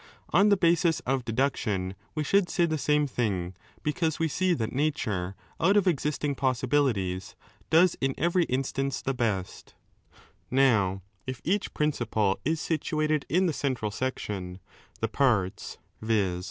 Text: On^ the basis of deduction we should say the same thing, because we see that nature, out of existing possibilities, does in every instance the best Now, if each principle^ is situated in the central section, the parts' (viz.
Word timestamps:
On^ 0.33 0.49
the 0.49 0.57
basis 0.57 0.99
of 1.01 1.25
deduction 1.25 1.93
we 2.15 2.23
should 2.23 2.49
say 2.49 2.65
the 2.65 2.79
same 2.79 3.05
thing, 3.05 3.53
because 3.83 4.17
we 4.17 4.27
see 4.27 4.55
that 4.55 4.73
nature, 4.73 5.35
out 5.59 5.77
of 5.77 5.85
existing 5.85 6.33
possibilities, 6.33 7.35
does 7.69 7.95
in 8.01 8.15
every 8.17 8.45
instance 8.45 9.03
the 9.03 9.13
best 9.13 9.75
Now, 10.49 11.03
if 11.27 11.39
each 11.43 11.75
principle^ 11.75 12.37
is 12.43 12.59
situated 12.59 13.27
in 13.29 13.45
the 13.45 13.53
central 13.53 13.91
section, 13.91 14.59
the 15.01 15.07
parts' 15.07 15.77
(viz. 16.01 16.39